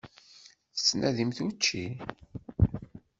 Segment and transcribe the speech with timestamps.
[0.75, 1.83] Tettnadimt učči?